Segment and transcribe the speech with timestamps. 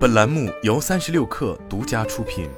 [0.00, 2.48] 本栏目由三十六氪独家出品。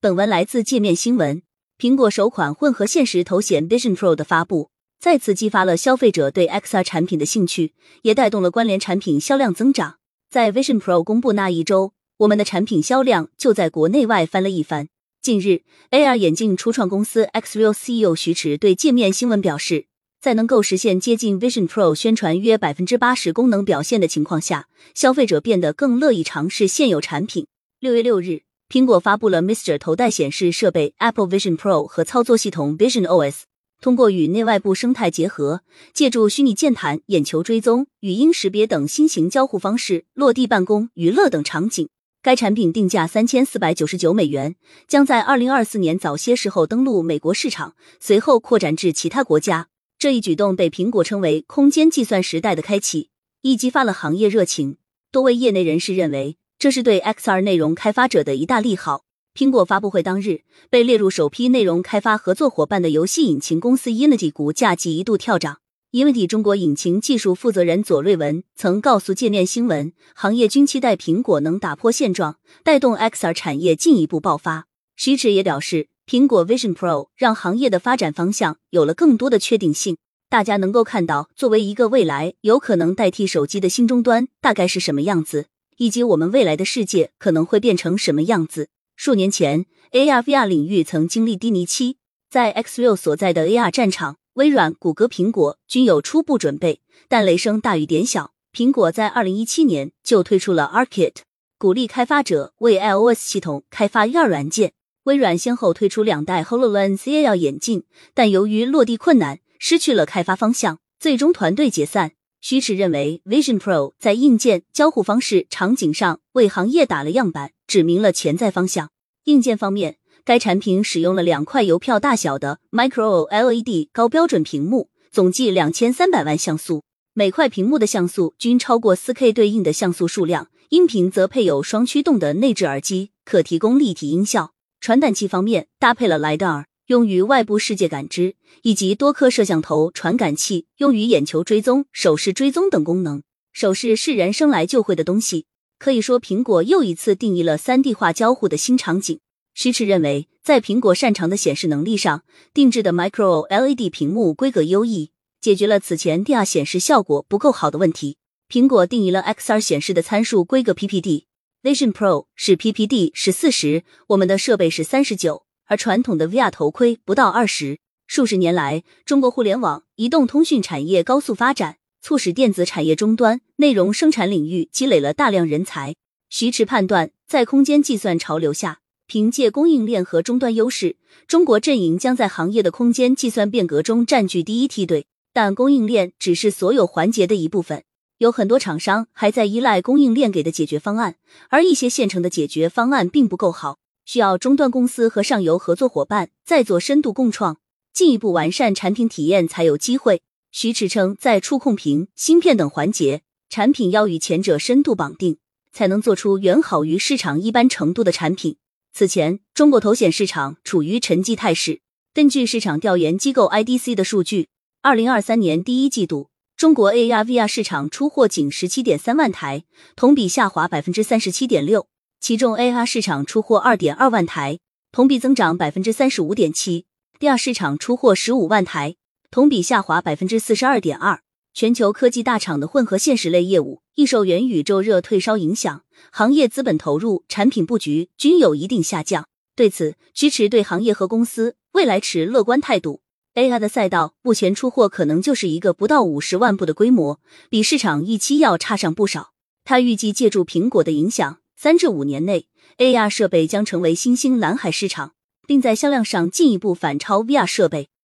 [0.00, 1.40] 本文来自界面新闻。
[1.78, 9.98] 苹果首款混合现实头显 Vision Pro 的发布，再次激发了消费者对 XR 产品的兴趣，也带动了关联产品销量增长。
[10.28, 14.88] 在 Vision Pro 公布那一周，我们的产品销量就在国内外翻了一番。
[15.22, 15.62] 近日
[15.92, 19.86] ，AR 眼镜初创公司 Xreal CEO 徐驰对界面新闻表示，
[20.26, 27.46] 在能够实现接近 Vision Pro 宣传约百分之八十功能表现的情况下，消费者变得更乐意尝试现有产品。
[27.78, 28.40] 六月六日。
[28.68, 33.42] 苹果发布了 Mister 头戴显示设备 Apple Vision Pro 和操作系统 Vision OS，
[33.80, 35.60] 通过与内外部生态结合，
[35.94, 41.88] 借助虚拟键盘、眼球追踪、语音识别等新型交互方式，落地办公、娱乐等场景。
[42.20, 44.56] 该产品定价三千四百九十九美元，
[44.88, 49.68] 将在二零二四年早些时候登陆美国市场，随后扩展至其他国家。
[49.98, 53.10] 这一举动被苹果称为“空间计算时代的开启”，
[53.42, 54.76] 亦激发了行业热情。
[55.10, 56.36] 多位业内人士认为。
[56.58, 59.04] 这是对 XR 内容开发者的一大利好。
[59.34, 65.58] 苹果发布会当日，被列入首批内容开发合作伙伴的游戏引擎公司 Unity 股价即一度跳涨。
[65.92, 74.66] Unity 中国引擎技术负责人左瑞文曾告诉界面新闻，行业均期待苹果能打破现状，带动 XR 产业进一步爆发。
[74.96, 79.96] 徐驰也表示，苹果 Vision Pro 让行业的发展方向有了更多的确定性。
[80.28, 85.46] 大家能够看到，作为一个未来有可能代替手机的新终端，大概是什么样子。
[85.78, 88.68] 以及我们未来的世界可能会变成什么样子？
[88.94, 91.96] 数年前，AR VR 领域曾经历低迷期，
[92.30, 98.30] 在 Xreal 所在的 AR 战场，微软、谷歌、苹果均有初步准备，但雷声大雨点小。
[98.52, 101.16] 苹果在二零一七年就推出了 Arcade，
[101.58, 104.72] 鼓励开发者为 iOS 系统开发 VR 软件。
[105.06, 112.14] 微软先后推出两代 Hololens AR 眼镜，但由于落地困难，失去了开发方向，最终团队解散。
[112.40, 118.90] 徐驰认为，Vision Pro 在硬件交互方式场景上为行业打了样板，指明了潜在方向。
[119.26, 126.82] 硬件方面，该产品使用了两块邮票大小的 Micro LED 高标准屏幕，总计两千三百万像素，
[127.14, 130.48] 每块屏幕的像素均超过 4K 对应的像素数量。
[130.70, 134.55] 音频则配有双驱动的内置耳机，可提供立体音效。
[134.80, 136.64] 传感器方面，搭配了 LiDAR。
[136.86, 143.24] 用于外部世界感知，以及多颗摄像头传感器，用于眼球追踪、手势追踪等功能。
[143.52, 145.46] 手势是人生来就会的东西，
[145.80, 149.18] 可以说苹果又一次定义了三 D 化交互的新场景。
[149.52, 152.22] 徐驰认为，在苹果擅长的显示能力上，
[152.54, 155.10] 定制的 Micro LED 屏幕规格优异，
[155.40, 158.18] 解决了此前 DR 显示效果不够好的问题。
[158.48, 161.26] 苹果定义了 XR 显示的参数规格 P P D
[161.66, 165.46] Vision Pro 是 PPD 是四时，我们的设备是三十九。
[165.64, 167.80] 而传统的 VR 头盔不到二十。
[168.06, 175.96] 数十年来，中国互联网、移动通讯产业高速发展，促使电子产业终端、内容生产领域积累了大量人才。
[176.30, 178.78] 徐驰判断，在空间计算潮流下，
[179.08, 180.94] 凭借供应链和终端优势，
[181.26, 185.06] 中国阵营将在行业的空间计算变革中占据第一梯队。
[185.32, 187.82] 但供应链只是所有环节的一部分，
[188.18, 191.16] 有很多厂商还在依赖供应链给的解决方案，
[191.50, 193.78] 而一些现成的解决方案并不够好。
[194.06, 197.58] 需要终端公司和上游合作伙伴再做深度共创，
[197.92, 200.22] 进一步完善产品体验才有机会。
[200.52, 205.38] 徐驰称，在触控屏、芯片等环节，产品要与前者深度绑定，
[205.72, 208.56] 才能做出远好于市场一般程度的产品。
[208.94, 211.80] 此前，中国头显市场处于沉寂态势。
[212.14, 214.48] 根据市场调研机构 IDC 的数据，
[214.80, 221.86] 二零二三年第一季度，中国 AR VR 市场出货仅十七点三万台，同比下滑百分之三十七点六。
[222.18, 224.58] 其中，AR 市场出货二点二万台，
[224.90, 226.86] 同比增长百分之三十五点七
[227.20, 228.96] ；DR 市场出货十五万台，
[229.30, 231.20] 同比下滑百分之四十二点二。
[231.52, 239.28] 全球科技大厂的混合现实类业务易受元宇宙热退烧影响，行业资本投入、产品布局均有一定下降。
[239.54, 243.02] 对此，支持对行业和公司未来持乐观态度。
[243.36, 247.20] AR 的赛道目前出货可能就是一个不到五十万部的规模，
[247.50, 249.32] 比市场预期要差上不少。
[249.62, 251.36] 他预计借助苹果的影响。
[251.54, 252.46] 三至五年内
[252.78, 255.12] ，AR 设备将成为新兴蓝海市场，
[255.46, 257.90] 并在销量上进一步反超 VR 设备。